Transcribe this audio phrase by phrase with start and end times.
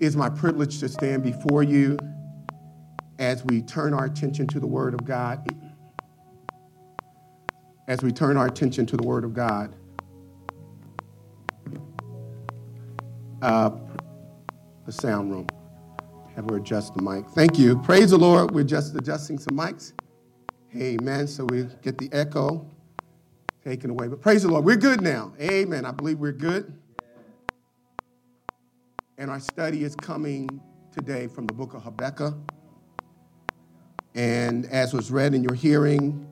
[0.00, 1.98] is my privilege to stand before you
[3.18, 5.46] as we turn our attention to the Word of God.
[7.86, 9.74] As we turn our attention to the Word of God.
[13.42, 13.70] Uh,
[14.86, 15.46] the sound room.
[16.34, 17.28] Have her adjust the mic.
[17.30, 17.78] Thank you.
[17.78, 18.52] Praise the Lord.
[18.52, 19.92] We're just adjusting some mics.
[20.76, 21.26] Amen.
[21.26, 22.66] So we get the echo
[23.64, 24.08] taken away.
[24.08, 24.64] But praise the Lord.
[24.64, 25.32] We're good now.
[25.40, 25.84] Amen.
[25.84, 26.72] I believe we're good.
[29.20, 30.48] And our study is coming
[30.92, 32.38] today from the book of Habakkuk.
[34.14, 36.26] And as was read in your hearing,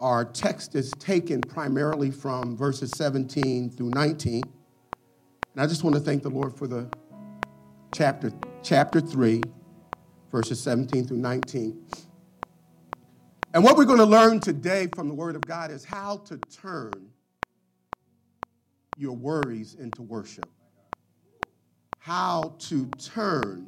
[0.00, 4.42] our text is taken primarily from verses 17 through 19.
[4.42, 6.90] And I just want to thank the Lord for the
[7.94, 8.32] chapter,
[8.64, 9.40] chapter 3,
[10.32, 11.80] verses 17 through 19.
[13.54, 16.38] And what we're going to learn today from the Word of God is how to
[16.60, 17.10] turn
[18.96, 20.50] your worries into worship
[22.04, 23.66] how to turn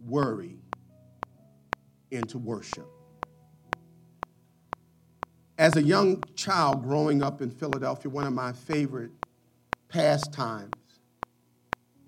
[0.00, 0.58] worry
[2.10, 2.90] into worship.
[5.58, 9.12] As a young child growing up in Philadelphia, one of my favorite
[9.88, 10.72] pastimes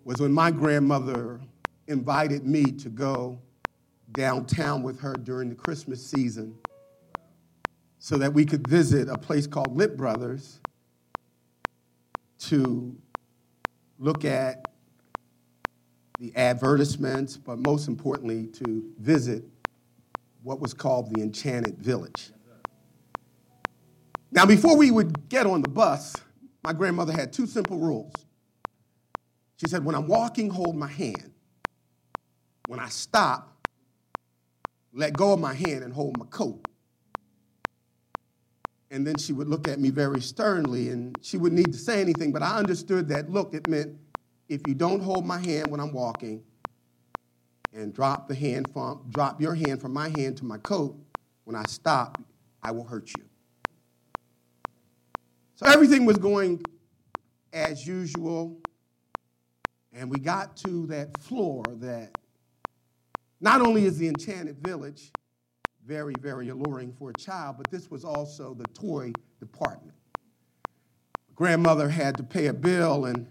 [0.02, 1.40] was when my grandmother
[1.86, 3.38] invited me to go
[4.10, 6.52] downtown with her during the Christmas season
[8.00, 10.58] so that we could visit a place called Lit Brothers
[12.40, 12.96] to
[13.98, 14.66] look at
[16.18, 19.44] the advertisements, but most importantly, to visit
[20.42, 22.30] what was called the Enchanted Village.
[24.30, 26.14] Now, before we would get on the bus,
[26.64, 28.12] my grandmother had two simple rules.
[29.56, 31.32] She said, When I'm walking, hold my hand.
[32.68, 33.56] When I stop,
[34.92, 36.66] let go of my hand and hold my coat.
[38.90, 42.00] And then she would look at me very sternly and she wouldn't need to say
[42.00, 43.96] anything, but I understood that look, it meant
[44.48, 46.42] if you don't hold my hand when I'm walking
[47.74, 50.96] and drop the hand from drop your hand from my hand to my coat,
[51.44, 52.20] when I stop,
[52.62, 53.24] I will hurt you.
[55.56, 56.62] So everything was going
[57.52, 58.58] as usual.
[59.92, 62.10] And we got to that floor that
[63.40, 65.10] not only is the enchanted village,
[65.86, 69.96] very, very alluring for a child, but this was also the toy department.
[71.34, 73.26] Grandmother had to pay a bill, and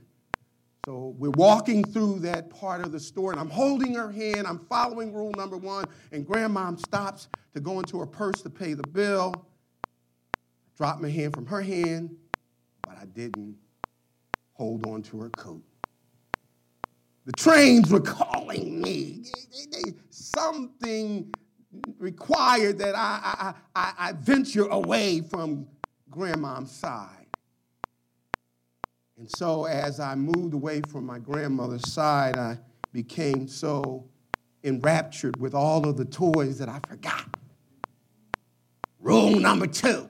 [0.85, 4.45] so we're walking through that part of the store, and I'm holding her hand.
[4.47, 8.73] I'm following rule number one, and grandma stops to go into her purse to pay
[8.73, 9.33] the bill.
[10.77, 12.15] Dropped my hand from her hand,
[12.83, 13.55] but I didn't
[14.53, 15.63] hold on to her coat.
[17.25, 19.23] The trains were calling me.
[20.11, 21.33] Something
[21.97, 25.67] required that I, I, I, I venture away from
[26.09, 27.27] grandma's side.
[29.17, 32.59] And so, as I moved away from my grandmother's side, I
[32.91, 34.09] became so
[34.63, 37.25] enraptured with all of the toys that I forgot.
[38.99, 40.09] Rule number two.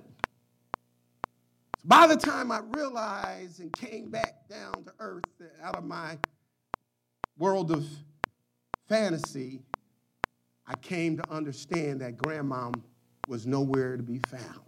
[1.84, 5.24] By the time I realized and came back down to earth
[5.62, 6.18] out of my
[7.38, 7.86] world of
[8.88, 9.62] fantasy,
[10.68, 12.72] I came to understand that grandma
[13.28, 14.62] was nowhere to be found.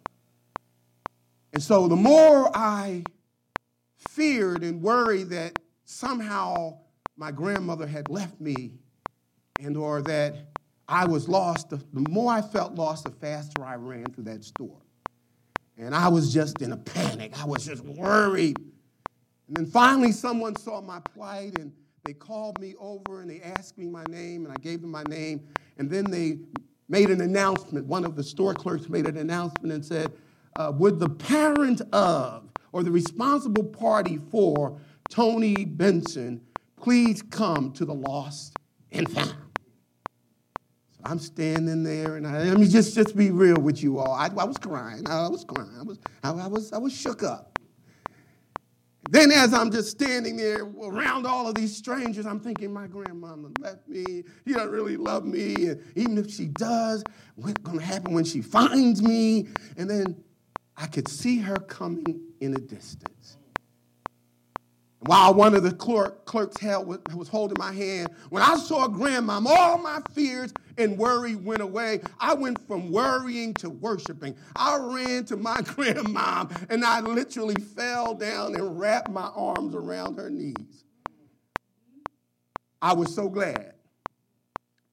[1.54, 3.04] And so the more I
[4.10, 6.78] feared and worried that somehow
[7.16, 8.74] my grandmother had left me
[9.60, 10.36] and or that
[10.88, 14.82] I was lost, the more I felt lost, the faster I ran through that store.
[15.78, 17.40] And I was just in a panic.
[17.40, 18.58] I was just worried.
[19.48, 21.72] And then finally someone saw my plight and
[22.04, 25.04] they called me over and they asked me my name and I gave them my
[25.04, 26.40] name and then they
[26.90, 27.86] made an announcement.
[27.86, 30.14] One of the store clerks made an announcement and said,
[30.56, 34.80] uh, Would the parent of or the responsible party for
[35.10, 36.42] Tony Benson
[36.80, 38.56] please come to the lost
[38.92, 39.36] and found?
[40.92, 44.14] So I'm standing there, and I, let me just, just be real with you all.
[44.14, 45.08] I, I was crying.
[45.08, 45.72] I was crying.
[45.80, 47.57] I was, I, I, was, I was shook up.
[49.10, 53.50] Then, as I'm just standing there around all of these strangers, I'm thinking, my grandmama
[53.60, 54.24] left me.
[54.46, 55.68] She doesn't really love me.
[55.68, 57.04] And even if she does,
[57.36, 59.48] what's going to happen when she finds me?
[59.78, 60.24] And then
[60.76, 63.37] I could see her coming in the distance.
[65.00, 69.40] While one of the clerk, clerks held, was holding my hand, when I saw grandma,
[69.46, 72.02] all my fears and worry went away.
[72.20, 74.36] I went from worrying to worshiping.
[74.56, 80.18] I ran to my grandma and I literally fell down and wrapped my arms around
[80.18, 80.84] her knees.
[82.82, 83.74] I was so glad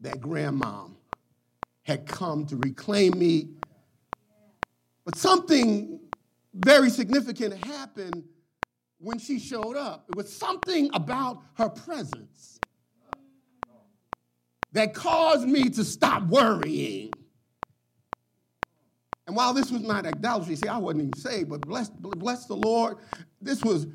[0.00, 0.86] that grandma
[1.82, 3.50] had come to reclaim me.
[5.04, 6.00] But something
[6.54, 8.24] very significant happened
[9.04, 10.06] when she showed up.
[10.08, 12.58] It was something about her presence
[14.72, 17.12] that caused me to stop worrying.
[19.26, 22.56] And while this was not idolatry, see, I wasn't even saved, but bless, bless the
[22.56, 22.98] Lord,
[23.40, 23.86] this was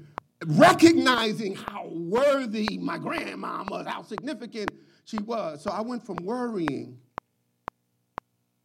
[0.45, 4.71] recognizing how worthy my grandma was, how significant
[5.06, 5.61] she was.
[5.61, 6.97] So I went from worrying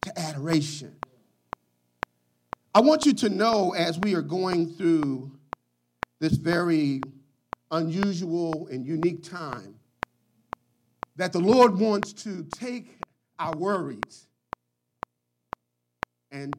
[0.02, 0.94] to adoration.
[2.75, 5.38] I want you to know as we are going through
[6.25, 7.03] this very
[7.71, 9.75] unusual and unique time
[11.17, 12.97] that the Lord wants to take
[13.38, 14.26] our worries
[16.32, 16.56] and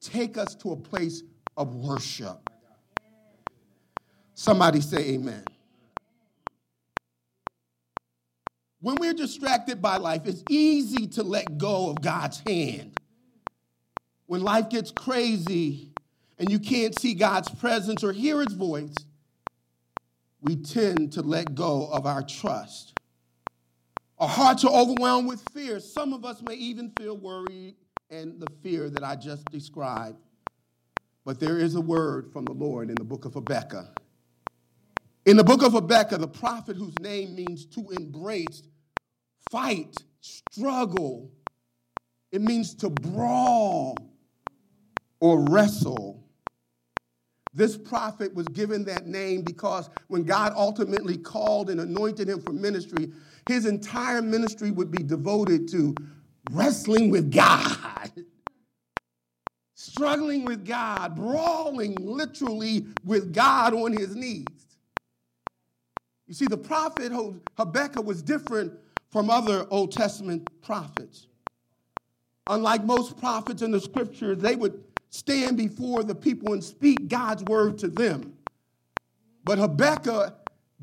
[0.00, 1.24] take us to a place
[1.56, 2.48] of worship.
[4.34, 5.42] Somebody say amen.
[8.80, 12.96] When we're distracted by life, it's easy to let go of God's hand.
[14.26, 15.90] When life gets crazy
[16.38, 18.94] and you can't see God's presence or hear his voice,
[20.40, 22.94] we tend to let go of our trust.
[24.18, 25.80] Our hearts are overwhelmed with fear.
[25.80, 27.76] Some of us may even feel worried
[28.10, 30.18] and the fear that I just described.
[31.24, 34.00] But there is a word from the Lord in the book of Habakkuk.
[35.26, 38.62] In the book of Habakkuk, the prophet whose name means to embrace,
[39.50, 41.30] fight, struggle,
[42.32, 43.96] it means to brawl
[45.20, 46.27] or wrestle.
[47.58, 52.52] This prophet was given that name because when God ultimately called and anointed him for
[52.52, 53.10] ministry,
[53.48, 55.96] his entire ministry would be devoted to
[56.52, 58.12] wrestling with God,
[59.74, 64.46] struggling with God, brawling literally with God on his knees.
[66.28, 67.10] You see, the prophet
[67.56, 68.72] Habakkuk was different
[69.10, 71.26] from other Old Testament prophets.
[72.46, 77.42] Unlike most prophets in the scriptures, they would stand before the people and speak God's
[77.44, 78.34] word to them.
[79.44, 80.34] But Habakkuk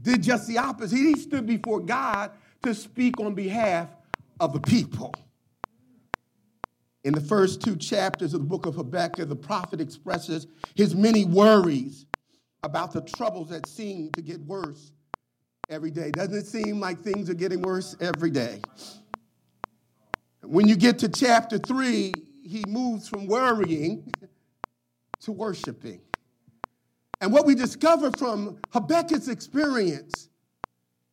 [0.01, 0.97] did just the opposite.
[0.97, 2.31] He stood before God
[2.63, 3.89] to speak on behalf
[4.39, 5.13] of the people.
[7.03, 11.23] In the first two chapters of the book of Habakkuk, the prophet expresses his many
[11.23, 12.07] worries
[12.63, 14.91] about the troubles that seem to get worse
[15.69, 16.09] every day.
[16.09, 18.59] Doesn't it seem like things are getting worse every day?
[20.41, 22.13] When you get to chapter three,
[22.45, 24.13] he moves from worrying
[25.21, 26.01] to worshiping.
[27.21, 30.29] And what we discover from Habakkuk's experience,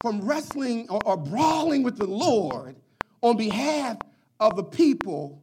[0.00, 2.76] from wrestling or, or brawling with the Lord
[3.22, 3.98] on behalf
[4.40, 5.42] of the people,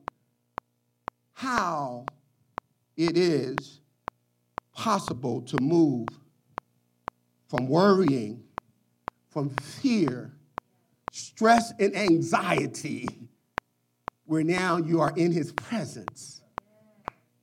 [1.33, 2.06] how
[2.97, 3.80] it is
[4.74, 6.07] possible to move
[7.47, 8.44] from worrying
[9.30, 10.33] from fear,
[11.12, 13.07] stress, and anxiety,
[14.29, 16.41] where now you are in his presence.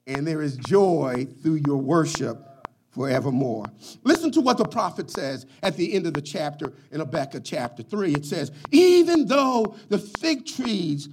[0.07, 3.67] And there is joy through your worship forevermore.
[4.05, 7.83] Listen to what the prophet says at the end of the chapter in Habakkuk chapter
[7.83, 8.15] 3.
[8.15, 11.09] It says, Even though the fig trees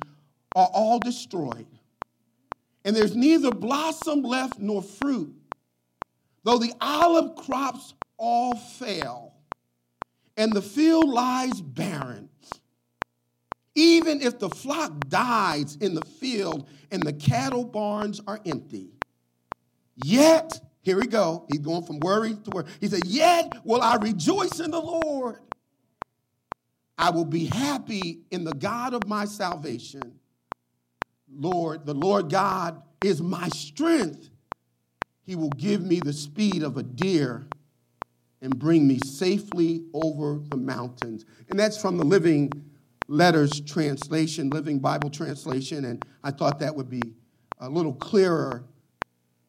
[0.56, 1.66] are all destroyed,
[2.86, 5.36] and there's neither blossom left nor fruit,
[6.44, 9.34] though the olive crops all fail,
[10.38, 12.30] and the field lies barren.
[13.76, 18.92] Even if the flock dies in the field and the cattle barns are empty,
[19.96, 22.66] yet, here we go, he's going from worry to worry.
[22.80, 25.40] He said, Yet will I rejoice in the Lord.
[26.98, 30.20] I will be happy in the God of my salvation.
[31.28, 34.30] Lord, the Lord God is my strength.
[35.26, 37.48] He will give me the speed of a deer
[38.42, 41.26] and bring me safely over the mountains.
[41.50, 42.52] And that's from the Living
[43.08, 45.86] Letters translation, Living Bible translation.
[45.86, 47.02] And I thought that would be
[47.60, 48.64] a little clearer.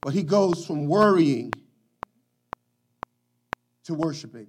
[0.02, 1.52] But he goes from worrying
[3.84, 4.49] to worshiping.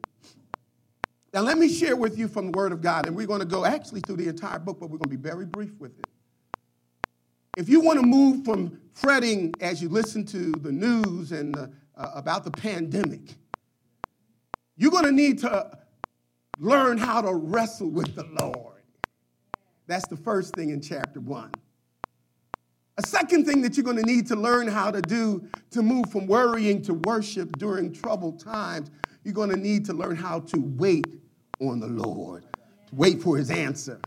[1.33, 3.45] Now, let me share with you from the Word of God, and we're going to
[3.45, 6.05] go actually through the entire book, but we're going to be very brief with it.
[7.57, 11.67] If you want to move from fretting as you listen to the news and uh,
[11.95, 13.35] about the pandemic,
[14.77, 15.77] you're going to need to
[16.59, 18.75] learn how to wrestle with the Lord.
[19.87, 21.51] That's the first thing in chapter one.
[22.97, 26.09] A second thing that you're going to need to learn how to do to move
[26.11, 28.89] from worrying to worship during troubled times,
[29.23, 31.05] you're going to need to learn how to wait
[31.59, 32.45] on the Lord,
[32.87, 33.99] to wait for his answer.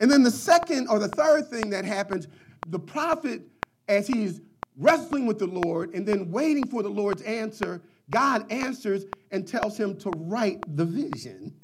[0.00, 2.26] And then the second or the third thing that happens,
[2.68, 3.42] the prophet,
[3.88, 4.40] as he's
[4.76, 9.78] wrestling with the Lord and then waiting for the Lord's answer, God answers and tells
[9.78, 11.54] him to write the vision.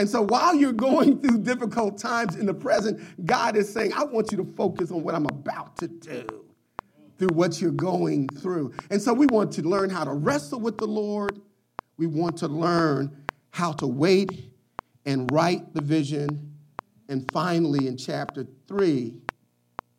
[0.00, 4.02] And so while you're going through difficult times in the present, God is saying, I
[4.02, 6.26] want you to focus on what I'm about to do
[7.18, 8.72] through what you're going through.
[8.90, 11.40] And so we want to learn how to wrestle with the Lord
[12.00, 13.14] we want to learn
[13.50, 14.50] how to wait
[15.04, 16.54] and write the vision.
[17.10, 19.16] And finally, in chapter three,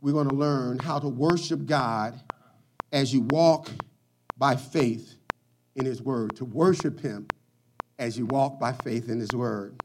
[0.02, 2.20] we're going to learn how to worship God
[2.92, 3.70] as you walk
[4.36, 5.14] by faith
[5.76, 7.28] in His Word, to worship Him
[8.00, 9.80] as you walk by faith in His Word.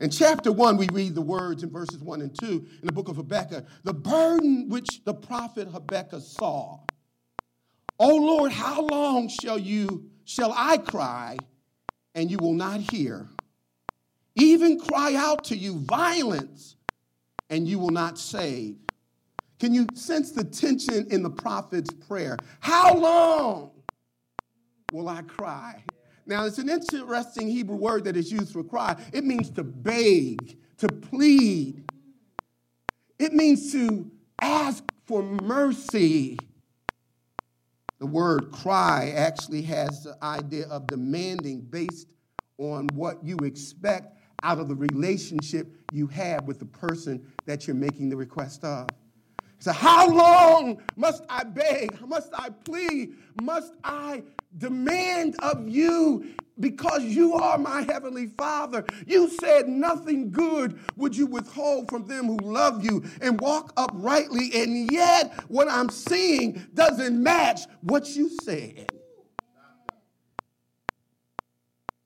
[0.00, 3.08] In chapter 1, we read the words in verses 1 and 2 in the book
[3.08, 6.80] of Habakkuk the burden which the prophet Habakkuk saw.
[7.98, 11.36] O Lord, how long shall you shall I cry
[12.14, 13.28] and you will not hear?
[14.36, 16.76] Even cry out to you violence
[17.50, 18.76] and you will not save.
[19.58, 22.38] Can you sense the tension in the prophet's prayer?
[22.60, 23.72] How long
[24.92, 25.84] will I cry?
[26.30, 28.94] Now, it's an interesting Hebrew word that is used for cry.
[29.12, 31.84] It means to beg, to plead.
[33.18, 34.08] It means to
[34.40, 36.38] ask for mercy.
[37.98, 42.06] The word cry actually has the idea of demanding based
[42.58, 47.74] on what you expect out of the relationship you have with the person that you're
[47.74, 48.86] making the request of.
[49.60, 52.00] So, how long must I beg?
[52.06, 53.14] Must I plead?
[53.42, 54.22] Must I
[54.56, 58.84] demand of you because you are my heavenly Father.
[59.06, 64.50] You said nothing good would you withhold from them who love you and walk uprightly,
[64.54, 68.90] and yet what I'm seeing doesn't match what you said.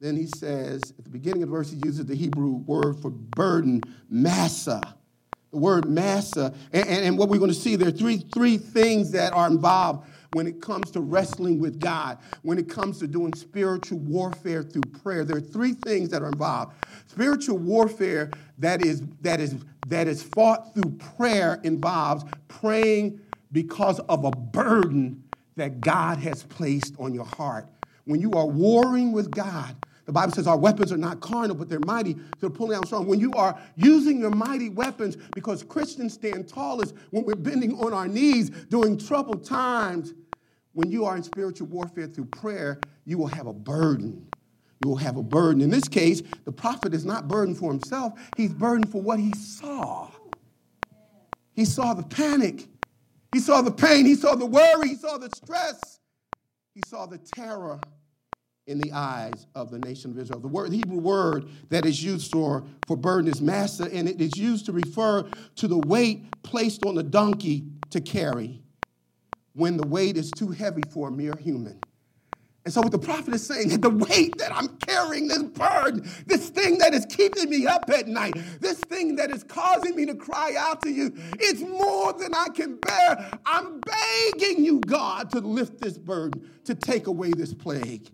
[0.00, 3.10] Then he says, at the beginning of the verse, he uses the Hebrew word for
[3.10, 3.80] burden,
[4.10, 4.96] massa.
[5.54, 6.52] The word massa.
[6.72, 9.46] And, and, and what we're going to see, there are three, three things that are
[9.46, 14.64] involved when it comes to wrestling with God, when it comes to doing spiritual warfare
[14.64, 15.24] through prayer.
[15.24, 16.74] There are three things that are involved.
[17.06, 19.54] Spiritual warfare that is that is
[19.86, 23.20] that is fought through prayer involves praying
[23.52, 25.22] because of a burden
[25.54, 27.68] that God has placed on your heart.
[28.06, 31.68] When you are warring with God, the Bible says our weapons are not carnal, but
[31.68, 33.06] they're mighty They're pulling out strong.
[33.06, 37.92] When you are using your mighty weapons, because Christians stand tallest when we're bending on
[37.92, 40.12] our knees during troubled times,
[40.72, 44.26] when you are in spiritual warfare through prayer, you will have a burden.
[44.82, 45.62] You will have a burden.
[45.62, 49.32] In this case, the prophet is not burdened for himself, he's burdened for what he
[49.32, 50.10] saw.
[51.54, 52.66] He saw the panic,
[53.32, 56.00] he saw the pain, he saw the worry, he saw the stress,
[56.74, 57.80] he saw the terror
[58.66, 60.40] in the eyes of the nation of Israel.
[60.40, 64.20] The word, the Hebrew word that is used for, for burden is massa, and it
[64.20, 68.62] is used to refer to the weight placed on the donkey to carry
[69.52, 71.78] when the weight is too heavy for a mere human.
[72.64, 76.48] And so, what the prophet is saying the weight that I'm carrying, this burden, this
[76.48, 80.14] thing that is keeping me up at night, this thing that is causing me to
[80.14, 83.38] cry out to you, it's more than I can bear.
[83.44, 88.10] I'm begging you, God, to lift this burden, to take away this plague.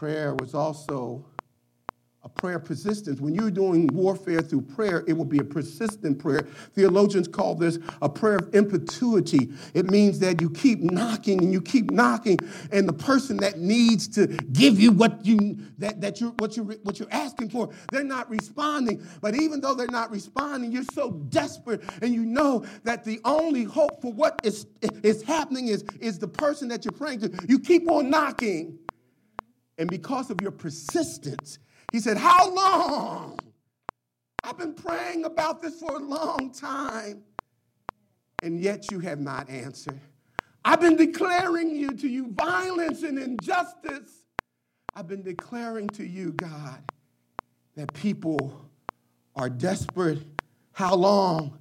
[0.00, 1.22] Prayer was also
[2.22, 3.20] a prayer of persistence.
[3.20, 6.44] When you're doing warfare through prayer, it will be a persistent prayer.
[6.72, 9.52] Theologians call this a prayer of importunity.
[9.74, 12.38] It means that you keep knocking and you keep knocking,
[12.72, 16.64] and the person that needs to give you what you that, that you're what you
[16.82, 19.06] what you're asking for, they're not responding.
[19.20, 23.64] But even though they're not responding, you're so desperate, and you know that the only
[23.64, 24.66] hope for what is
[25.02, 27.30] is happening is is the person that you're praying to.
[27.46, 28.78] You keep on knocking,
[29.80, 31.58] and because of your persistence
[31.92, 33.38] he said, How long?
[34.42, 37.22] I've been praying about this for a long time,
[38.42, 40.00] and yet you have not answered.
[40.64, 44.24] I've been declaring you to you violence and injustice.
[44.94, 46.82] I've been declaring to you, God,
[47.76, 48.70] that people
[49.36, 50.22] are desperate.
[50.72, 51.58] How long?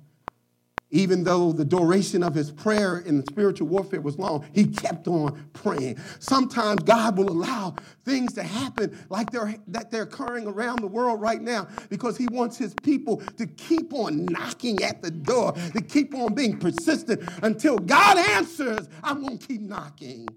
[0.92, 5.50] Even though the duration of his prayer in spiritual warfare was long, he kept on
[5.54, 6.00] praying.
[6.20, 11.22] Sometimes God will allow things to happen like they're, that they're occurring around the world
[11.22, 15.82] right now because he wants his people to keep on knocking at the door, to
[15.82, 18.90] keep on being persistent until God answers.
[19.04, 20.28] I'm going to keep knocking.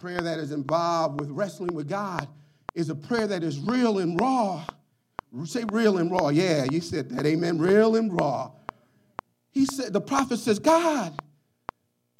[0.00, 2.28] Prayer that is involved with wrestling with God
[2.74, 4.64] is a prayer that is real and raw.
[5.44, 6.28] Say real and raw.
[6.28, 7.24] Yeah, you said that.
[7.26, 7.58] Amen.
[7.58, 8.50] Real and raw.
[9.52, 11.20] He said, the prophet says, God,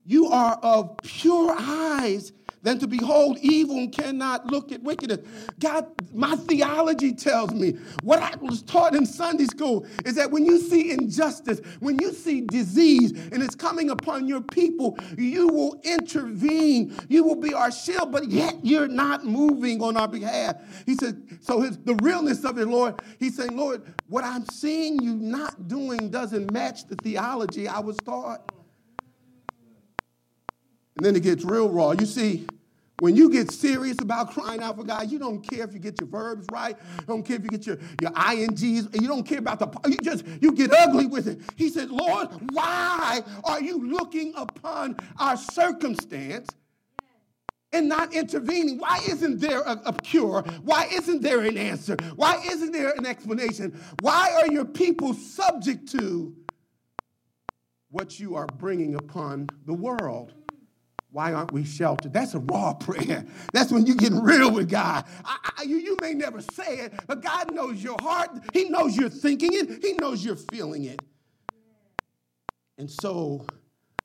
[0.05, 5.21] you are of pure eyes than to behold evil and cannot look at wickedness.
[5.59, 10.45] God, my theology tells me what I was taught in Sunday school is that when
[10.45, 15.81] you see injustice, when you see disease and it's coming upon your people, you will
[15.85, 16.97] intervene.
[17.09, 20.57] You will be our shield, but yet you're not moving on our behalf.
[20.85, 25.01] He said, so his, the realness of it, Lord, he's saying, Lord, what I'm seeing
[25.01, 28.53] you not doing doesn't match the theology I was taught.
[31.01, 31.93] And then it gets real raw.
[31.93, 32.47] You see,
[32.99, 35.99] When you get serious about crying out for God, you don't care if you get
[35.99, 36.77] your verbs right.
[36.99, 39.01] You don't care if you get your, your INGs.
[39.01, 41.41] You don't care about the, you just, you get ugly with it.
[41.57, 46.51] He said, Lord, why are you looking upon our circumstance
[47.73, 48.77] and not intervening?
[48.77, 50.43] Why isn't there a, a, cure?
[50.63, 51.97] Why isn't there an answer?
[52.17, 53.81] Why isn't there an explanation?
[54.03, 56.37] Why are your people subject to
[57.91, 60.35] what you are bringing upon the world?
[61.13, 62.13] Why aren't we sheltered?
[62.13, 63.25] That's a raw prayer.
[63.53, 65.05] That's when you're getting real with God.
[65.25, 68.31] I, I, you, you may never say it, but God knows your heart.
[68.53, 71.01] He knows you're thinking it, He knows you're feeling it.
[72.79, 73.47] And so,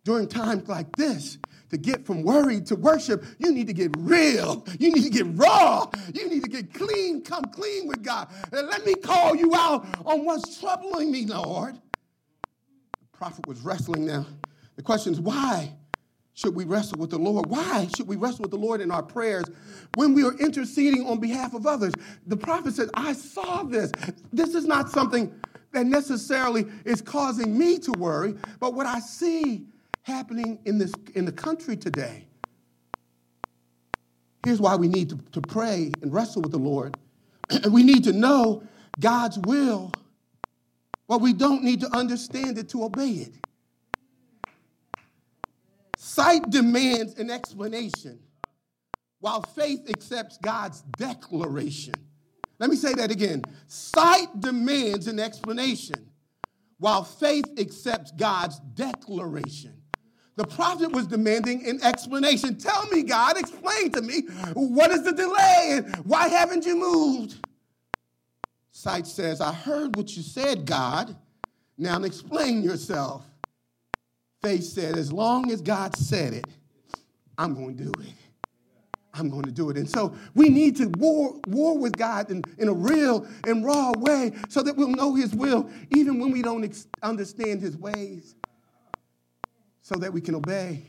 [0.03, 1.37] during times like this,
[1.69, 4.65] to get from worry to worship, you need to get real.
[4.79, 5.89] You need to get raw.
[6.13, 8.29] You need to get clean, come clean with God.
[8.51, 11.75] And let me call you out on what's troubling me, Lord.
[11.75, 14.25] The prophet was wrestling now.
[14.75, 15.73] The question is, why?
[16.35, 17.47] Should we wrestle with the Lord?
[17.47, 19.45] Why should we wrestle with the Lord in our prayers
[19.95, 21.93] when we are interceding on behalf of others?
[22.27, 23.89] The prophet said, I saw this.
[24.33, 25.33] This is not something
[25.71, 29.65] that necessarily is causing me to worry, but what I see
[30.03, 32.27] happening in, this, in the country today.
[34.45, 36.97] Here's why we need to, to pray and wrestle with the Lord.
[37.49, 38.61] And we need to know
[38.99, 39.93] God's will,
[41.07, 43.33] but we don't need to understand it to obey it.
[46.15, 48.17] Sight demands an explanation,
[49.19, 52.07] while faith accepts God's declaration.
[52.57, 53.53] Let me say that again.
[53.67, 56.09] Sight demands an explanation,
[56.77, 59.73] while faith accepts God's declaration.
[60.37, 62.57] The prophet was demanding an explanation.
[62.57, 64.21] Tell me, God, explain to me
[64.53, 67.35] what is the delay and why haven't you moved?
[68.71, 71.13] Sight says, I heard what you said, God.
[71.77, 73.25] Now explain yourself
[74.45, 76.45] faith said, as long as God said it,
[77.35, 78.13] I'm going to do it.
[79.11, 79.77] I'm going to do it.
[79.77, 83.91] And so we need to war, war with God in, in a real and raw
[83.95, 88.35] way so that we'll know His will even when we don't ex- understand His ways,
[89.81, 90.83] so that we can obey.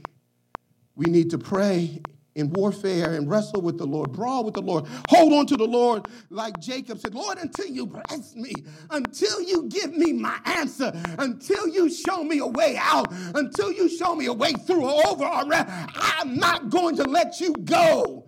[0.94, 2.02] We need to pray
[2.36, 5.66] in warfare and wrestle with the Lord, brawl with the Lord, hold on to the
[5.66, 10.92] Lord, like Jacob said, Lord, until you bless me, until you give me my answer,
[11.18, 15.06] until you show me a way out, until you show me a way through or
[15.06, 18.26] over or around, I'm not going to let you go.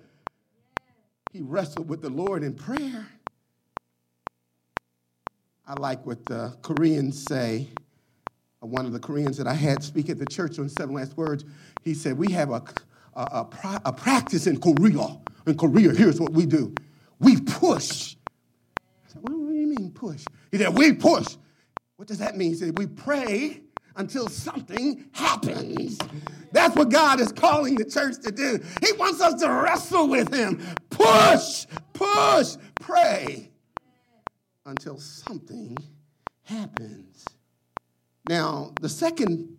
[1.30, 3.06] He wrestled with the Lord in prayer.
[5.66, 7.68] I like what the Koreans say.
[8.60, 11.44] One of the Koreans that I had speak at the church on Seven Last Words,
[11.82, 12.60] he said, We have a
[13.18, 15.18] a, a, practice in Korea.
[15.46, 16.74] In Korea, here's what we do
[17.18, 18.16] we push.
[19.08, 20.24] Said, what do you mean push?
[20.52, 21.36] He said, we push.
[21.96, 22.50] What does that mean?
[22.50, 23.62] He said, we pray
[23.96, 25.98] until something happens.
[26.52, 28.60] That's what God is calling the church to do.
[28.80, 30.62] He wants us to wrestle with Him.
[30.90, 33.50] Push, push, pray
[34.64, 35.76] until something
[36.44, 37.24] happens.
[38.28, 39.56] Now, the second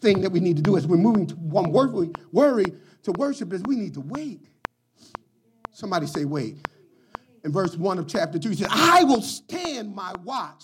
[0.00, 2.66] thing that we need to do as we're moving to one worry, worry
[3.06, 4.46] to worship is we need to wait.
[5.72, 6.58] Somebody say, wait.
[7.44, 10.62] In verse 1 of chapter 2, he said, I will stand my watch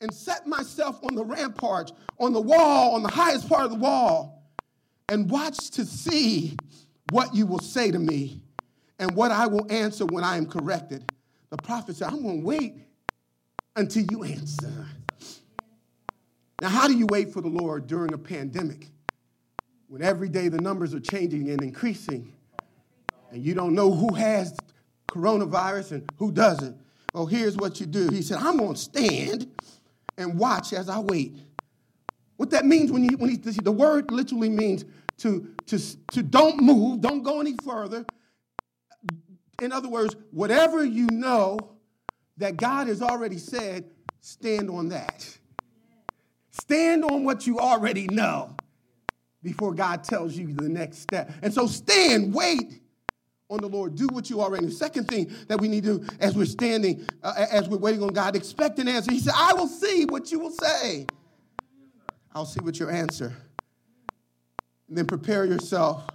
[0.00, 3.76] and set myself on the ramparts, on the wall, on the highest part of the
[3.76, 4.44] wall,
[5.08, 6.56] and watch to see
[7.10, 8.42] what you will say to me
[8.98, 11.04] and what I will answer when I am corrected.
[11.50, 12.74] The prophet said, I'm going to wait
[13.74, 14.86] until you answer.
[16.60, 18.86] Now, how do you wait for the Lord during a pandemic?
[19.90, 22.32] When every day the numbers are changing and increasing,
[23.32, 24.56] and you don't know who has
[25.08, 26.80] coronavirus and who doesn't.
[27.12, 28.08] Oh, here's what you do.
[28.08, 29.50] He said, I'm going to stand
[30.16, 31.34] and watch as I wait.
[32.36, 34.84] What that means when, you, when he, the word literally means
[35.18, 35.78] to, to,
[36.12, 38.06] to don't move, don't go any further.
[39.60, 41.58] In other words, whatever you know
[42.36, 45.36] that God has already said, stand on that.
[46.52, 48.54] Stand on what you already know
[49.42, 51.32] before God tells you the next step.
[51.42, 52.80] And so stand, wait
[53.48, 53.96] on the Lord.
[53.96, 54.66] Do what you already.
[54.66, 58.02] The second thing that we need to do as we're standing, uh, as we're waiting
[58.02, 59.12] on God, expect an answer.
[59.12, 61.06] He said, I will see what you will say.
[62.32, 63.34] I'll see what your answer.
[64.88, 66.06] And then prepare yourself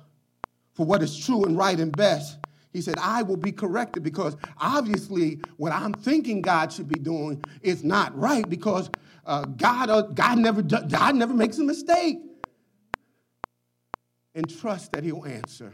[0.73, 2.37] for what is true and right and best.
[2.71, 7.41] He said, I will be corrected because obviously what I'm thinking God should be doing
[7.61, 8.89] is not right because
[9.25, 12.19] uh, God, uh, God, never, God never makes a mistake
[14.35, 15.73] and trust that He'll answer.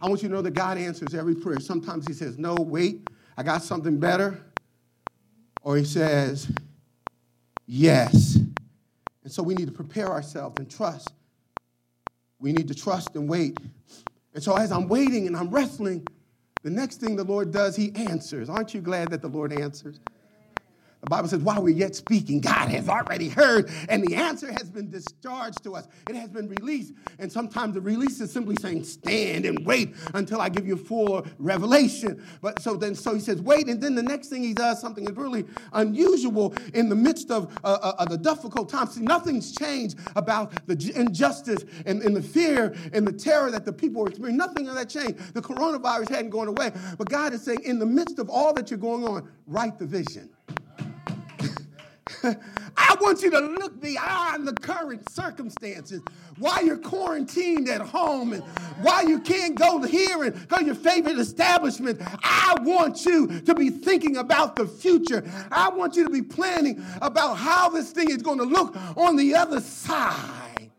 [0.00, 1.60] I want you to know that God answers every prayer.
[1.60, 4.40] Sometimes He says, No, wait, I got something better.
[5.62, 6.50] Or He says,
[7.66, 8.36] Yes.
[8.36, 11.12] And so we need to prepare ourselves and trust.
[12.38, 13.58] We need to trust and wait
[14.34, 16.06] And so as I'm waiting and I'm wrestling,
[16.62, 18.48] the next thing the Lord does, he answers.
[18.48, 20.00] Aren't you glad that the Lord answers?
[21.00, 24.68] The Bible says, while we're yet speaking, God has already heard, and the answer has
[24.68, 25.86] been discharged to us.
[26.10, 26.92] It has been released.
[27.20, 31.24] And sometimes the release is simply saying, stand and wait until I give you full
[31.38, 32.20] revelation.
[32.40, 33.68] But so then, so he says, wait.
[33.68, 37.56] And then the next thing he does, something is really unusual in the midst of,
[37.62, 38.94] uh, uh, the difficult times.
[38.94, 43.72] See, nothing's changed about the injustice and, and the fear and the terror that the
[43.72, 44.36] people are experiencing.
[44.36, 45.32] Nothing of that changed.
[45.32, 46.72] The coronavirus hadn't gone away.
[46.96, 49.86] But God is saying, in the midst of all that you're going on, write the
[49.86, 50.30] vision.
[52.76, 56.00] I want you to look beyond the current circumstances.
[56.38, 58.42] Why you're quarantined at home and
[58.80, 63.54] why you can't go here and go to your favorite establishment, I want you to
[63.54, 65.28] be thinking about the future.
[65.50, 69.16] I want you to be planning about how this thing is going to look on
[69.16, 70.70] the other side.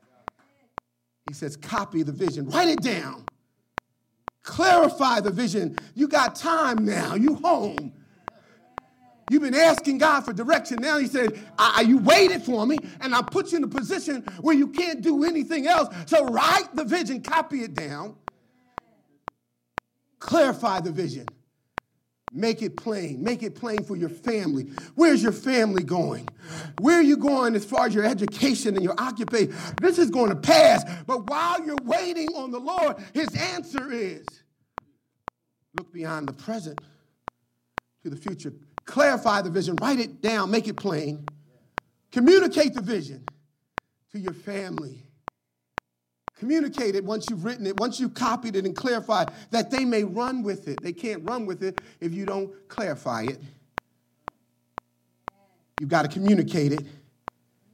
[1.28, 3.26] He says, copy the vision, write it down,
[4.42, 5.78] clarify the vision.
[5.94, 7.94] You got time now, you home.
[9.30, 10.78] You've been asking God for direction.
[10.82, 14.24] Now He said, I, You waited for me, and I put you in a position
[14.42, 15.94] where you can't do anything else.
[16.08, 18.16] So write the vision, copy it down,
[20.18, 21.28] clarify the vision,
[22.34, 23.24] make it plain.
[23.24, 24.72] Make it plain for your family.
[24.96, 26.28] Where's your family going?
[26.80, 29.56] Where are you going as far as your education and your occupation?
[29.80, 30.84] This is going to pass.
[31.06, 34.26] But while you're waiting on the Lord, His answer is
[35.78, 36.82] look beyond the present
[38.04, 38.54] to the future
[38.90, 41.26] clarify the vision, write it down, make it plain,
[42.12, 43.24] communicate the vision
[44.12, 45.04] to your family.
[46.38, 50.06] Communicate it once you've written it, once you've copied it and clarified, that they may
[50.06, 50.82] run with it.
[50.82, 53.40] They can't run with it if you don't clarify it.
[55.80, 56.84] You've got to communicate it.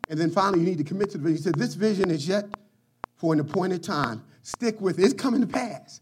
[0.10, 1.38] And then finally, you need to commit to the vision.
[1.38, 2.46] He said, This vision is yet
[3.18, 4.24] for an appointed time.
[4.42, 6.02] Stick with it, it's coming to pass.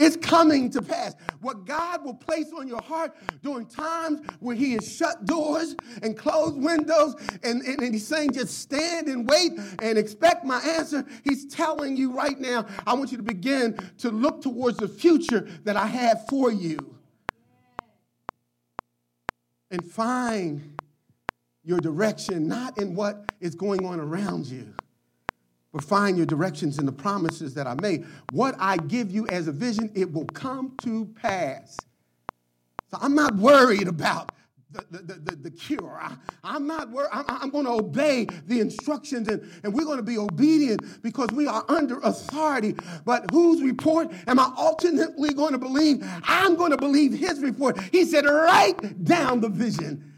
[0.00, 1.14] It's coming to pass.
[1.42, 6.16] What God will place on your heart during times where He has shut doors and
[6.16, 11.04] closed windows, and, and, and, He's saying, just stand and wait and expect my answer.
[11.22, 15.46] He's telling you right now, I want you to begin to look towards the future
[15.64, 16.78] that I have for you.
[19.70, 20.78] And find
[21.62, 24.74] your direction not in what is going on around you
[25.72, 28.04] but find your directions in the promises that I made.
[28.32, 31.76] What I give you as a vision, it will come to pass.
[32.90, 34.32] So I'm not worried about
[34.72, 36.00] the, the, the, the cure.
[36.00, 36.16] I,
[36.56, 37.10] am not worried.
[37.12, 41.28] I'm, I'm going to obey the instructions and, and we're going to be obedient because
[41.32, 42.76] we are under authority.
[43.04, 46.04] But whose report am I ultimately going to believe?
[46.24, 47.80] I'm going to believe his report.
[47.92, 50.14] He said, write down the vision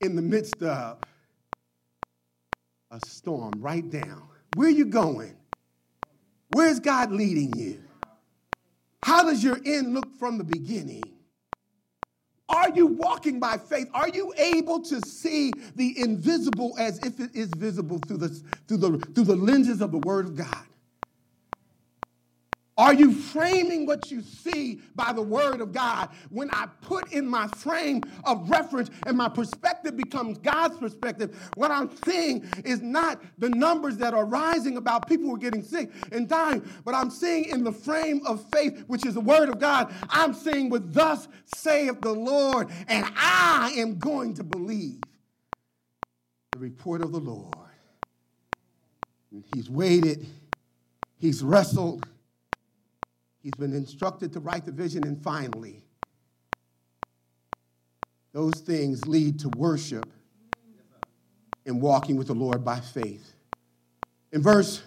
[0.00, 0.98] in the midst of
[2.90, 3.52] a storm.
[3.58, 5.36] Write down where are you going?
[6.50, 7.82] Where's God leading you?
[9.02, 11.02] How does your end look from the beginning?
[12.48, 13.88] Are you walking by faith?
[13.94, 18.28] Are you able to see the invisible as if it is visible through the,
[18.68, 20.66] through the, through the lenses of the Word of God?
[22.76, 26.08] Are you framing what you see by the word of God?
[26.30, 31.70] When I put in my frame of reference and my perspective becomes God's perspective, what
[31.70, 35.92] I'm seeing is not the numbers that are rising about people who are getting sick
[36.10, 39.60] and dying, but I'm seeing in the frame of faith, which is the word of
[39.60, 45.00] God, I'm seeing what thus saith the Lord, and I am going to believe
[46.50, 47.54] the report of the Lord.
[49.54, 50.26] He's waited,
[51.18, 52.08] he's wrestled
[53.44, 55.84] He's been instructed to write the vision, and finally,
[58.32, 60.10] those things lead to worship
[61.66, 63.34] and walking with the Lord by faith.
[64.32, 64.82] In verse,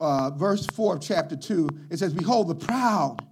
[0.00, 3.26] uh, verse 4 of chapter 2, it says, Behold, the proud,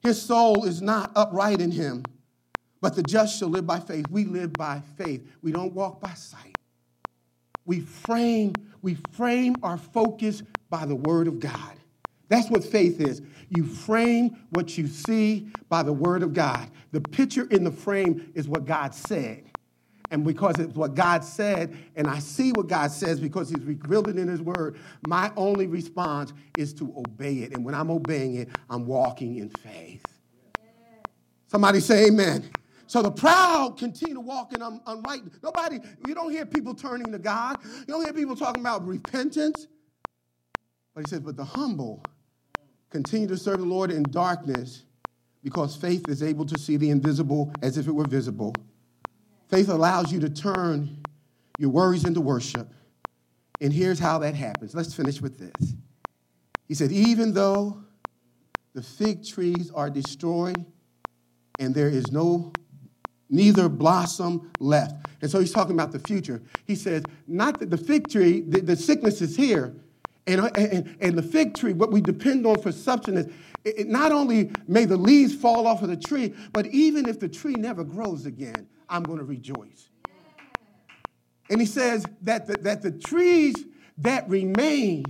[0.00, 2.02] his soul is not upright in him,
[2.80, 4.06] but the just shall live by faith.
[4.10, 5.24] We live by faith.
[5.40, 6.58] We don't walk by sight.
[7.64, 11.76] We frame, we frame our focus by the word of God.
[12.28, 13.22] That's what faith is.
[13.48, 16.70] You frame what you see by the word of God.
[16.92, 19.44] The picture in the frame is what God said.
[20.10, 24.08] And because it's what God said, and I see what God says because He's revealed
[24.08, 27.52] it in His Word, my only response is to obey it.
[27.52, 30.04] And when I'm obeying it, I'm walking in faith.
[31.48, 32.48] Somebody say amen.
[32.86, 35.28] So the proud continue to walk in un- unright.
[35.42, 37.56] Nobody, you don't hear people turning to God.
[37.64, 39.66] You don't hear people talking about repentance.
[40.94, 42.02] But he says, but the humble
[42.90, 44.84] Continue to serve the Lord in darkness
[45.42, 48.54] because faith is able to see the invisible as if it were visible.
[49.48, 51.02] Faith allows you to turn
[51.58, 52.72] your worries into worship.
[53.60, 54.74] And here's how that happens.
[54.74, 55.74] Let's finish with this.
[56.66, 57.78] He said, Even though
[58.74, 60.64] the fig trees are destroyed,
[61.58, 62.52] and there is no
[63.28, 65.06] neither blossom left.
[65.20, 66.42] And so he's talking about the future.
[66.66, 69.74] He says, not that the fig tree, the, the sickness is here,
[70.26, 73.32] and, and, and the fig tree, what we depend on for substance,
[73.64, 77.20] it, it, not only may the leaves fall off of the tree, but even if
[77.20, 79.88] the tree never grows again, I'm going to rejoice.
[81.48, 83.54] And he says that the, that the trees
[83.98, 85.04] that remain,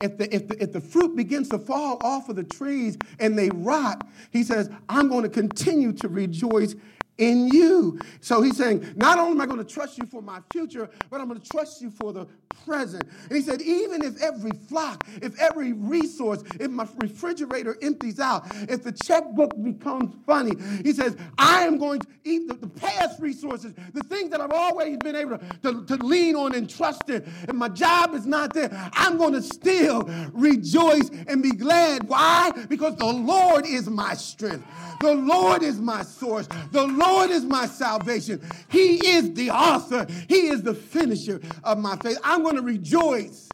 [0.00, 3.38] if the, if, the, if the fruit begins to fall off of the trees and
[3.38, 6.74] they rot, he says, I'm going to continue to rejoice
[7.22, 7.98] in you.
[8.20, 11.20] So he's saying, not only am I going to trust you for my future, but
[11.20, 12.26] I'm going to trust you for the
[12.64, 13.04] present.
[13.28, 18.44] And he said, even if every flock, if every resource, if my refrigerator empties out,
[18.68, 23.20] if the checkbook becomes funny, he says, I am going to eat the, the past
[23.20, 27.08] resources, the things that I've always been able to, to, to lean on and trust
[27.08, 27.22] in.
[27.48, 32.04] If my job is not there, I'm going to still rejoice and be glad.
[32.08, 32.50] Why?
[32.68, 34.66] Because the Lord is my strength.
[35.00, 36.48] The Lord is my source.
[36.70, 38.40] The Lord is my salvation.
[38.68, 40.06] He is the author.
[40.28, 42.18] He is the finisher of my faith.
[42.24, 43.48] I'm going to rejoice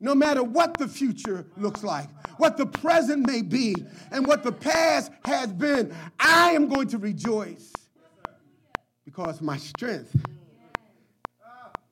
[0.00, 3.74] no matter what the future looks like, what the present may be,
[4.10, 5.94] and what the past has been.
[6.20, 7.72] I am going to rejoice
[9.04, 10.14] because my strength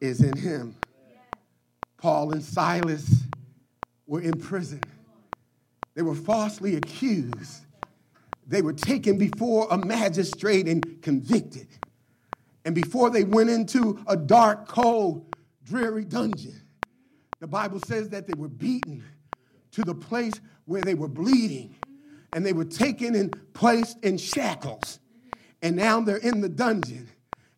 [0.01, 0.77] is in Him.
[1.97, 3.23] Paul and Silas
[4.07, 4.83] were in prison,
[5.95, 7.64] they were falsely accused
[8.47, 11.69] they were taken before a magistrate and convicted.
[12.65, 16.61] And before they went into a dark, cold, dreary dungeon,
[17.41, 19.03] the Bible says that they were beaten
[19.73, 20.33] to the place
[20.65, 21.77] where they were bleeding.
[22.35, 24.99] And they were taken and placed in shackles.
[25.63, 27.09] And now they're in the dungeon.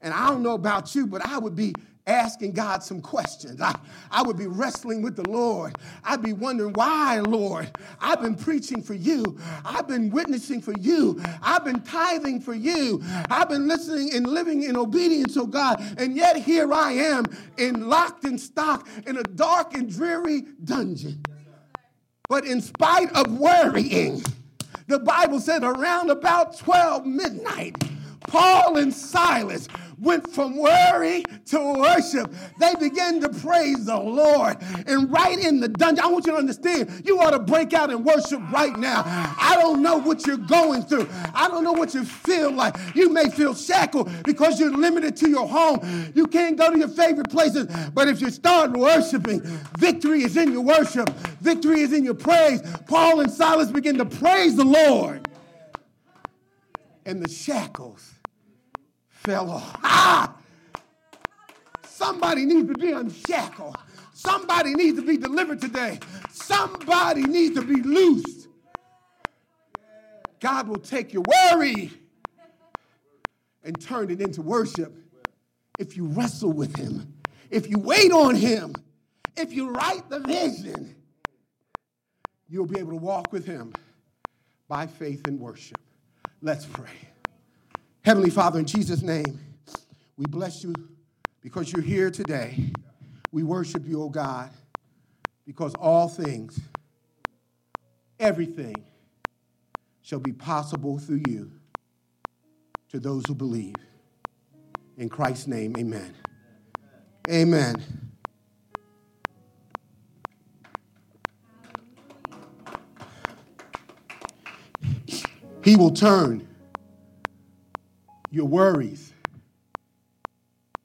[0.02, 1.74] And I don't know about you, but I would be
[2.06, 3.60] asking God some questions.
[3.60, 3.74] I,
[4.10, 5.76] I would be wrestling with the Lord.
[6.04, 7.68] I'd be wondering, why, Lord?
[8.00, 9.38] I've been preaching for you.
[9.64, 11.20] I've been witnessing for you.
[11.42, 13.02] I've been tithing for you.
[13.28, 15.82] I've been listening and living in obedience, to God.
[15.98, 17.24] And yet here I am
[17.58, 21.22] in locked and stock in a dark and dreary dungeon.
[22.28, 24.22] But in spite of worrying,
[24.86, 27.76] the Bible said around about 12 midnight,
[28.28, 32.32] Paul and Silas went from worry to worship.
[32.58, 34.58] They began to praise the Lord.
[34.86, 37.90] And right in the dungeon, I want you to understand, you ought to break out
[37.90, 39.02] and worship right now.
[39.06, 41.08] I don't know what you're going through.
[41.34, 42.76] I don't know what you feel like.
[42.94, 46.12] You may feel shackled because you're limited to your home.
[46.14, 47.66] You can't go to your favorite places.
[47.94, 49.40] But if you start worshiping,
[49.78, 51.08] victory is in your worship.
[51.40, 52.60] Victory is in your praise.
[52.86, 55.28] Paul and Silas begin to praise the Lord.
[57.04, 58.15] And the shackles
[59.26, 59.76] fell off.
[59.82, 60.36] Ah!
[61.82, 63.76] Somebody needs to be unshackled.
[64.14, 65.98] Somebody needs to be delivered today.
[66.30, 68.46] Somebody needs to be loosed.
[70.38, 71.90] God will take your worry
[73.64, 74.94] and turn it into worship
[75.80, 77.12] if you wrestle with Him,
[77.50, 78.74] if you wait on Him,
[79.36, 80.94] if you write the vision.
[82.48, 83.72] You'll be able to walk with Him
[84.68, 85.80] by faith and worship.
[86.42, 87.15] Let's pray.
[88.06, 89.40] Heavenly Father, in Jesus' name,
[90.16, 90.72] we bless you
[91.40, 92.70] because you're here today.
[93.32, 94.50] We worship you, O oh God,
[95.44, 96.60] because all things,
[98.20, 98.76] everything,
[100.02, 101.50] shall be possible through you
[102.90, 103.74] to those who believe.
[104.96, 106.14] In Christ's name, amen.
[107.28, 107.82] Amen.
[115.64, 116.45] He will turn
[118.30, 119.12] your worries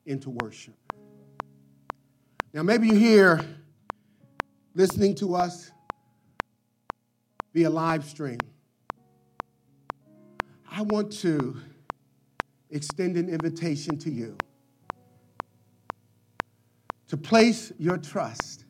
[0.06, 0.76] into worship.
[2.54, 3.46] Now, maybe you're here
[4.74, 5.72] listening to us
[7.54, 8.40] via live stream.
[10.70, 11.58] I want to
[12.70, 14.38] extend an invitation to you
[17.08, 18.66] to place your trust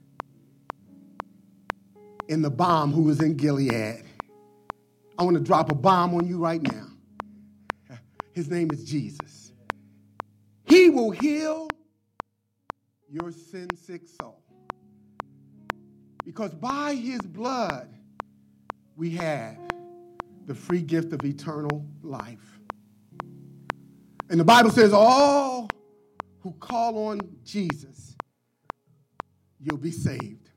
[2.28, 4.04] in the bomb who is in Gilead.
[5.18, 6.91] I want to drop a bomb on you right now.
[8.34, 9.52] His name is Jesus.
[10.66, 11.68] He will heal
[13.10, 14.42] your sin sick soul.
[16.24, 17.94] Because by his blood,
[18.96, 19.58] we have
[20.46, 22.60] the free gift of eternal life.
[24.30, 25.68] And the Bible says, all
[26.40, 28.16] who call on Jesus,
[29.60, 30.50] you'll be saved.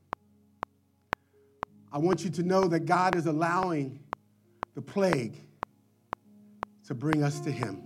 [1.92, 4.00] I want you to know that God is allowing
[4.74, 5.43] the plague
[6.86, 7.82] to bring us to Him.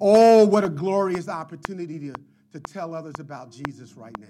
[0.00, 2.14] Oh, what a glorious opportunity to,
[2.52, 4.26] to tell others about Jesus right now.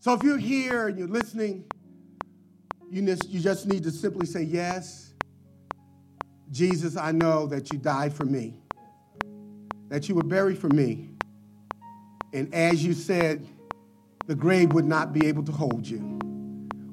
[0.00, 1.64] So if you're here and you're listening,
[2.90, 5.14] you just, you just need to simply say, Yes,
[6.50, 8.60] Jesus, I know that you died for me,
[9.88, 11.10] that you were buried for me.
[12.34, 13.46] And as you said,
[14.26, 16.18] the grave would not be able to hold you.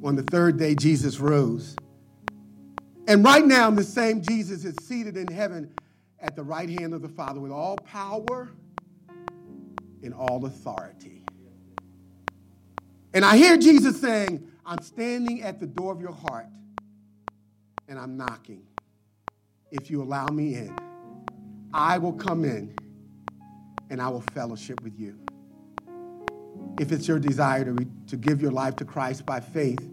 [0.04, 1.76] On the third day, Jesus rose.
[3.10, 5.74] And right now, the same Jesus is seated in heaven
[6.20, 8.52] at the right hand of the Father with all power
[10.04, 11.24] and all authority.
[13.16, 16.46] And I hear Jesus saying, I'm standing at the door of your heart
[17.88, 18.62] and I'm knocking.
[19.72, 20.78] If you allow me in,
[21.74, 22.76] I will come in
[23.90, 25.18] and I will fellowship with you.
[26.80, 29.90] If it's your desire to, to give your life to Christ by faith,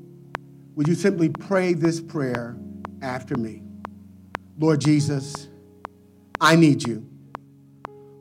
[0.75, 2.59] would you simply pray this prayer
[3.03, 3.63] after me?
[4.59, 5.49] Lord Jesus,
[6.41, 7.09] I need you.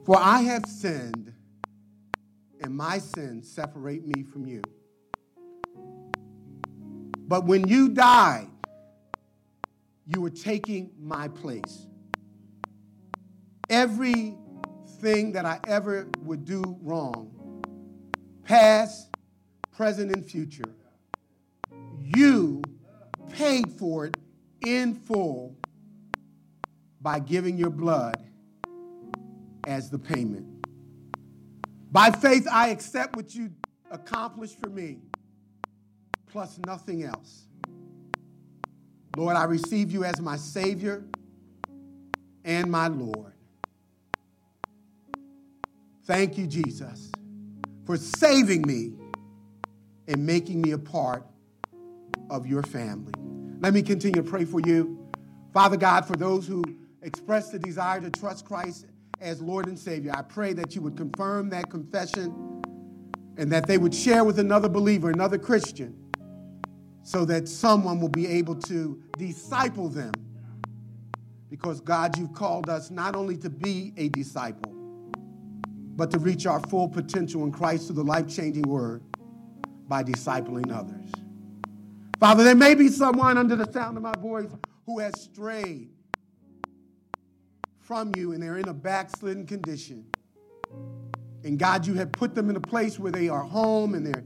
[0.05, 1.33] For I have sinned,
[2.61, 4.61] and my sins separate me from you.
[7.27, 8.47] But when you died,
[10.05, 11.87] you were taking my place.
[13.69, 17.63] Everything that I ever would do wrong,
[18.43, 19.09] past,
[19.71, 20.75] present, and future,
[21.99, 22.61] you
[23.31, 24.17] paid for it
[24.65, 25.55] in full
[26.99, 28.21] by giving your blood
[29.67, 30.47] as the payment.
[31.91, 33.51] By faith, I accept what you
[33.89, 34.99] accomplished for me,
[36.27, 37.47] plus nothing else.
[39.15, 41.05] Lord, I receive you as my Savior
[42.43, 43.33] and my Lord.
[46.03, 47.11] Thank you, Jesus,
[47.85, 48.93] for saving me
[50.07, 51.25] and making me a part
[52.29, 53.14] of your family.
[53.65, 55.09] Let me continue to pray for you.
[55.51, 56.63] Father God, for those who
[57.01, 58.85] express the desire to trust Christ
[59.19, 62.61] as Lord and Savior, I pray that you would confirm that confession
[63.37, 65.97] and that they would share with another believer, another Christian,
[67.01, 70.13] so that someone will be able to disciple them.
[71.49, 74.73] Because, God, you've called us not only to be a disciple,
[75.95, 79.01] but to reach our full potential in Christ through the life changing word
[79.87, 81.24] by discipling others.
[82.19, 84.49] Father, there may be someone under the sound of my voice
[84.85, 85.89] who has strayed
[87.79, 90.05] from you and they're in a backslidden condition.
[91.43, 94.23] And God, you have put them in a place where they are home and they're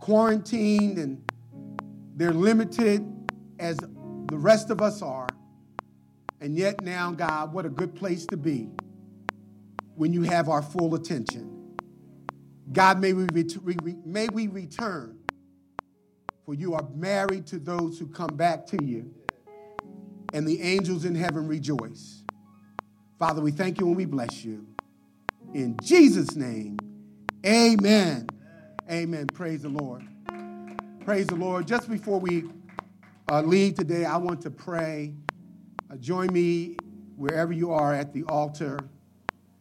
[0.00, 1.22] quarantined and
[2.16, 3.06] they're limited
[3.58, 5.28] as the rest of us are.
[6.40, 8.68] And yet, now, God, what a good place to be
[9.94, 11.76] when you have our full attention.
[12.72, 15.19] God, may we, ret- may we return
[16.50, 19.14] for you are married to those who come back to you,
[20.32, 22.24] and the angels in heaven rejoice.
[23.20, 24.66] Father, we thank you and we bless you.
[25.54, 26.76] In Jesus' name,
[27.46, 28.26] amen.
[28.90, 29.28] Amen.
[29.28, 30.02] Praise the Lord.
[31.04, 31.68] Praise the Lord.
[31.68, 32.42] Just before we
[33.30, 35.14] uh, leave today, I want to pray.
[35.88, 36.78] Uh, join me
[37.14, 38.76] wherever you are at the altar.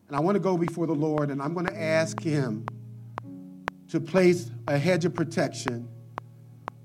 [0.08, 2.66] And I want to go before the Lord and I'm going to ask Him
[3.90, 5.88] to place a hedge of protection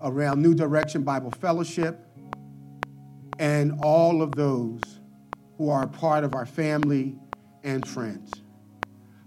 [0.04, 2.06] around New Direction Bible Fellowship
[3.38, 5.00] and all of those
[5.58, 7.16] who are a part of our family
[7.64, 8.30] and friends.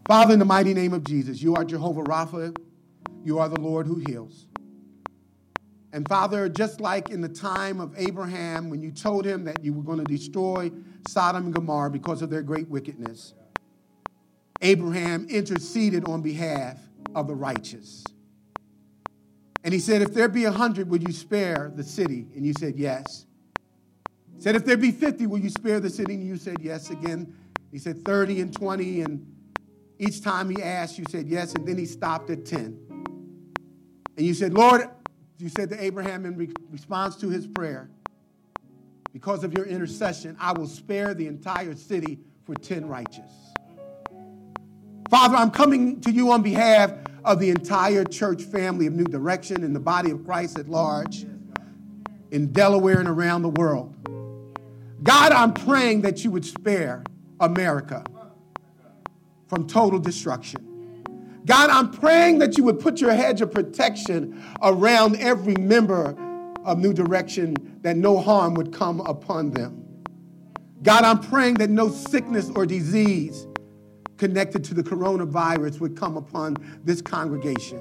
[0.08, 2.56] Father, in the mighty name of Jesus, you are Jehovah Rapha.
[3.26, 4.46] You are the Lord who heals.
[5.92, 9.74] And Father, just like in the time of Abraham, when you told him that you
[9.74, 10.72] were going to destroy
[11.10, 13.34] Sodom and Gomorrah because of their great wickedness,
[14.62, 16.78] Abraham interceded on behalf
[17.16, 18.04] of the righteous.
[19.68, 22.26] And he said, If there be a hundred, will you spare the city?
[22.34, 23.26] And you said, Yes.
[24.34, 26.14] He said, If there be 50, will you spare the city?
[26.14, 27.36] And you said, Yes again.
[27.70, 29.02] He said, 30 and 20.
[29.02, 29.30] And
[30.00, 31.54] each time he asked, you said, Yes.
[31.54, 32.80] And then he stopped at 10.
[34.16, 34.88] And you said, Lord,
[35.38, 37.90] you said to Abraham in re- response to his prayer,
[39.12, 43.32] because of your intercession, I will spare the entire city for 10 righteous.
[45.10, 46.94] Father, I'm coming to you on behalf
[47.28, 51.26] of the entire church family of New Direction and the body of Christ at large
[52.32, 53.94] in Delaware and around the world.
[55.04, 57.04] God, I'm praying that you would spare
[57.42, 58.06] America
[59.48, 61.04] from total destruction.
[61.46, 66.18] God, I'm praying that you would put your hedge of protection around every member
[66.64, 69.86] of New Direction, that no harm would come upon them.
[70.82, 73.47] God, I'm praying that no sickness or disease
[74.18, 77.80] connected to the coronavirus would come upon this congregation.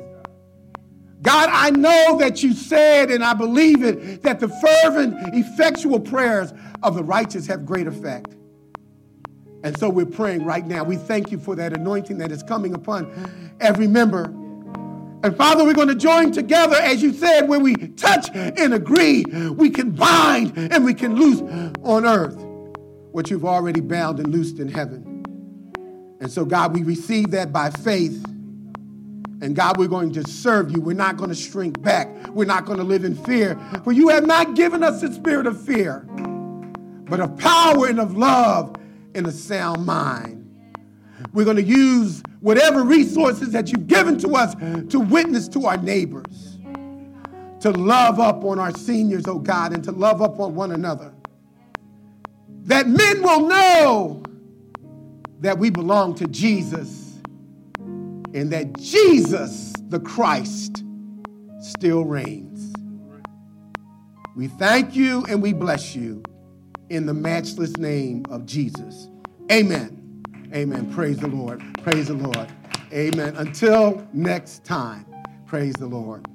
[1.22, 6.52] God, I know that you said, and I believe it, that the fervent, effectual prayers
[6.82, 8.36] of the righteous have great effect.
[9.64, 10.84] And so we're praying right now.
[10.84, 14.24] We thank you for that anointing that is coming upon every member.
[15.24, 19.24] And Father, we're going to join together, as you said, when we touch and agree,
[19.56, 21.40] we can bind and we can loose
[21.82, 22.36] on earth
[23.10, 25.15] what you've already bound and loosed in heaven.
[26.20, 28.24] And so, God, we receive that by faith.
[29.42, 30.80] And God, we're going to serve you.
[30.80, 32.08] We're not going to shrink back.
[32.28, 33.58] We're not going to live in fear.
[33.84, 36.00] For you have not given us the spirit of fear,
[37.04, 38.74] but of power and of love
[39.14, 40.42] and a sound mind.
[41.32, 44.54] We're going to use whatever resources that you've given to us
[44.90, 46.58] to witness to our neighbors,
[47.60, 51.12] to love up on our seniors, oh God, and to love up on one another.
[52.62, 54.22] That men will know
[55.40, 57.18] that we belong to Jesus
[57.78, 60.84] and that Jesus, the Christ,
[61.60, 62.74] still reigns.
[64.36, 66.22] We thank you and we bless you
[66.90, 69.08] in the matchless name of Jesus.
[69.50, 70.22] Amen.
[70.54, 70.92] Amen.
[70.92, 71.62] Praise the Lord.
[71.82, 72.52] Praise the Lord.
[72.92, 73.34] Amen.
[73.36, 75.06] Until next time,
[75.46, 76.26] praise the Lord.